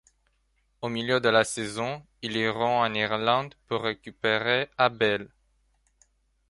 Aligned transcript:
Au 0.81 0.89
milieu 0.89 1.19
de 1.19 1.29
la 1.29 1.43
saison, 1.43 2.03
ils 2.23 2.35
iront 2.35 2.79
en 2.79 2.91
Irlande 2.95 3.53
pour 3.67 3.83
récupérer 3.83 4.67
Abel. 4.79 5.29